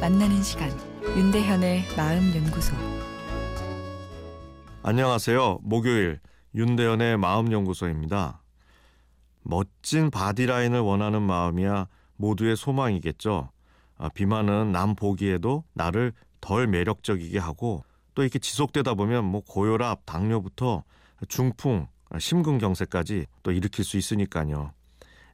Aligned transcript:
만나는 0.00 0.42
시간 0.42 0.70
윤대현의 1.04 1.84
마음 1.98 2.34
연구소 2.34 2.74
안녕하세요. 4.82 5.58
목요일 5.60 6.18
윤대현의 6.54 7.18
마음 7.18 7.52
연구소입니다. 7.52 8.42
멋진 9.42 10.10
바디라인을 10.10 10.80
원하는 10.80 11.20
마음이야 11.20 11.88
모두의 12.16 12.56
소망이겠죠. 12.56 13.50
아, 13.98 14.08
비만은 14.08 14.72
남 14.72 14.94
보기에도 14.94 15.64
나를 15.74 16.14
덜 16.40 16.66
매력적이게 16.66 17.38
하고 17.38 17.84
또 18.14 18.22
이렇게 18.22 18.38
지속되다 18.38 18.94
보면 18.94 19.26
뭐 19.26 19.42
고혈압, 19.46 20.06
당뇨부터 20.06 20.84
중풍, 21.28 21.86
심근경색까지 22.18 23.26
또 23.42 23.52
일으킬 23.52 23.84
수 23.84 23.98
있으니까요. 23.98 24.72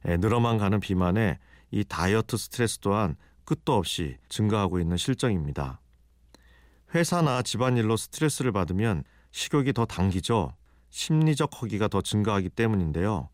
에, 0.05 0.17
늘어만 0.17 0.57
가는 0.57 0.81
비만에 0.81 1.39
이 1.71 1.85
다이어트 1.85 2.35
스트레스 2.35 2.79
또한 2.79 3.15
끝도 3.49 3.73
없이 3.73 4.15
증가하고 4.29 4.79
있는 4.79 4.95
실정입니다. 4.95 5.81
회사나 6.93 7.41
집안일로 7.41 7.97
스트레스를 7.97 8.51
받으면 8.51 9.03
식욕이 9.31 9.73
더 9.73 9.85
당기죠. 9.85 10.53
심리적 10.91 11.59
허기가 11.59 11.87
더 11.87 12.03
증가하기 12.03 12.49
때문인데요. 12.49 13.29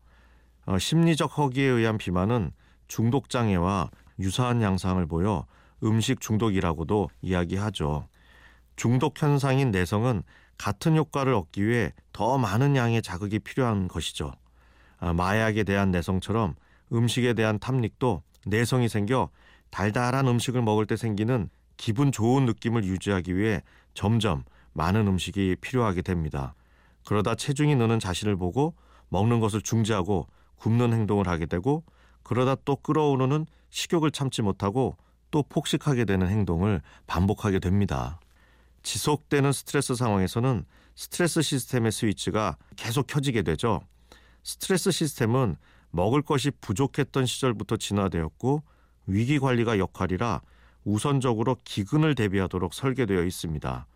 어, 0.64 0.78
심리적 0.78 1.36
허기에 1.36 1.66
의한 1.66 1.98
비만은 1.98 2.50
중독 2.88 3.28
장애와 3.28 3.90
유사한 4.18 4.62
양상을 4.62 5.04
보여 5.04 5.46
음식 5.84 6.22
중독이라고도 6.22 7.10
이야기하죠. 7.20 8.08
중독 8.76 9.20
현상인 9.20 9.70
내성은 9.70 10.22
같은 10.56 10.96
효과를 10.96 11.34
얻기 11.34 11.66
위해 11.66 11.92
더 12.14 12.38
많은 12.38 12.74
양의 12.74 13.02
자극이 13.02 13.40
필요한 13.40 13.86
것이죠. 13.86 14.32
아, 14.98 15.12
마약에 15.12 15.62
대한 15.64 15.90
내성처럼 15.90 16.54
음식에 16.90 17.34
대한 17.34 17.58
탐닉도 17.58 18.22
내성이 18.46 18.88
생겨 18.88 19.28
달달한 19.70 20.26
음식을 20.28 20.62
먹을 20.62 20.86
때 20.86 20.96
생기는 20.96 21.48
기분 21.76 22.12
좋은 22.12 22.46
느낌을 22.46 22.84
유지하기 22.84 23.36
위해 23.36 23.62
점점 23.94 24.44
많은 24.72 25.06
음식이 25.06 25.56
필요하게 25.60 26.02
됩니다. 26.02 26.54
그러다 27.04 27.34
체중이 27.34 27.76
느는 27.76 27.98
자신을 27.98 28.36
보고 28.36 28.74
먹는 29.08 29.40
것을 29.40 29.62
중지하고 29.62 30.26
굶는 30.56 30.92
행동을 30.92 31.28
하게 31.28 31.46
되고 31.46 31.84
그러다 32.22 32.56
또 32.64 32.76
끓어오르는 32.76 33.46
식욕을 33.70 34.10
참지 34.10 34.42
못하고 34.42 34.96
또 35.30 35.42
폭식하게 35.42 36.04
되는 36.04 36.28
행동을 36.28 36.80
반복하게 37.06 37.58
됩니다. 37.58 38.20
지속되는 38.82 39.52
스트레스 39.52 39.94
상황에서는 39.94 40.64
스트레스 40.94 41.42
시스템의 41.42 41.92
스위치가 41.92 42.56
계속 42.76 43.06
켜지게 43.06 43.42
되죠. 43.42 43.80
스트레스 44.42 44.90
시스템은 44.90 45.56
먹을 45.90 46.22
것이 46.22 46.50
부족했던 46.60 47.26
시절부터 47.26 47.76
진화되었고 47.76 48.62
위기 49.06 49.38
관리가 49.38 49.78
역할이라 49.78 50.42
우선적으로 50.84 51.56
기근을 51.64 52.14
대비하도록 52.14 52.72
설계되어 52.72 53.24
있습니다. 53.24 53.86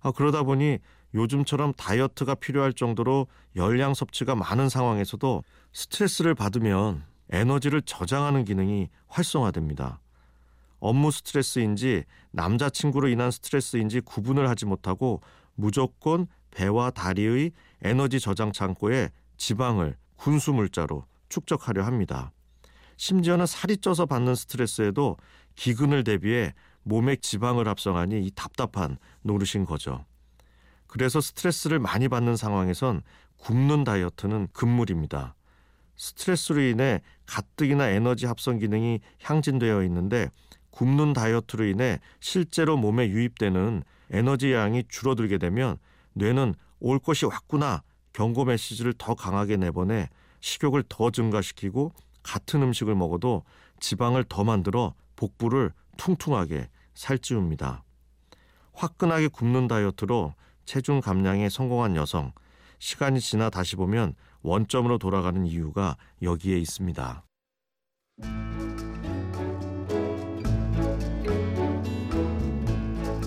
아, 0.00 0.12
그러다 0.12 0.42
보니 0.44 0.78
요즘처럼 1.14 1.72
다이어트가 1.74 2.34
필요할 2.36 2.72
정도로 2.72 3.26
열량 3.56 3.94
섭취가 3.94 4.34
많은 4.34 4.68
상황에서도 4.68 5.42
스트레스를 5.72 6.34
받으면 6.34 7.04
에너지를 7.30 7.82
저장하는 7.82 8.44
기능이 8.44 8.88
활성화됩니다. 9.08 10.00
업무 10.78 11.10
스트레스인지 11.10 12.04
남자친구로 12.30 13.08
인한 13.08 13.30
스트레스인지 13.30 14.00
구분을 14.00 14.48
하지 14.48 14.66
못하고 14.66 15.22
무조건 15.54 16.26
배와 16.50 16.90
다리의 16.90 17.52
에너지 17.82 18.20
저장 18.20 18.52
창고에 18.52 19.10
지방을 19.36 19.96
군수 20.16 20.52
물자로 20.52 21.04
축적하려 21.28 21.82
합니다. 21.82 22.32
심지어는 22.96 23.46
살이 23.46 23.76
쪄서 23.76 24.06
받는 24.06 24.34
스트레스에도 24.34 25.16
기근을 25.54 26.04
대비해 26.04 26.54
몸에 26.82 27.16
지방을 27.16 27.66
합성하니 27.68 28.24
이 28.24 28.30
답답한 28.34 28.96
노릇인 29.22 29.64
거죠. 29.64 30.04
그래서 30.86 31.20
스트레스를 31.20 31.78
많이 31.78 32.08
받는 32.08 32.36
상황에선 32.36 33.02
굶는 33.38 33.84
다이어트는 33.84 34.48
금물입니다. 34.52 35.34
스트레스로 35.96 36.60
인해 36.60 37.00
가뜩이나 37.26 37.88
에너지 37.88 38.26
합성 38.26 38.58
기능이 38.58 39.00
향진되어 39.22 39.82
있는데 39.84 40.30
굶는 40.70 41.14
다이어트로 41.14 41.64
인해 41.64 41.98
실제로 42.20 42.76
몸에 42.76 43.08
유입되는 43.08 43.82
에너지 44.10 44.52
양이 44.52 44.84
줄어들게 44.88 45.38
되면 45.38 45.78
뇌는 46.12 46.54
올 46.80 46.98
것이 46.98 47.24
왔구나 47.26 47.82
경고 48.12 48.44
메시지를 48.44 48.94
더 48.96 49.14
강하게 49.14 49.56
내보내 49.56 50.08
식욕을 50.40 50.84
더 50.88 51.10
증가시키고 51.10 51.92
같은 52.26 52.60
음식을 52.60 52.94
먹어도 52.96 53.44
지방을 53.78 54.24
더 54.28 54.42
만들어 54.42 54.94
복부를 55.14 55.72
퉁퉁하게 55.96 56.68
살찌웁니다. 56.94 57.84
화끈하게 58.72 59.28
굶는 59.28 59.68
다이어트로 59.68 60.34
체중 60.64 61.00
감량에 61.00 61.48
성공한 61.48 61.94
여성, 61.94 62.32
시간이 62.80 63.20
지나 63.20 63.48
다시 63.48 63.76
보면 63.76 64.14
원점으로 64.42 64.98
돌아가는 64.98 65.46
이유가 65.46 65.96
여기에 66.20 66.58
있습니다. 66.58 67.22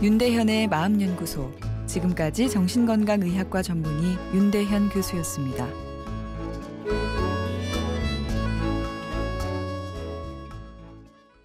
윤대현의 0.02 0.68
마음연구소 0.68 1.52
지금까지 1.88 2.50
정신건강의학과 2.50 3.62
전문의 3.62 4.18
윤대현 4.34 4.90
교수였습니다. 4.90 5.89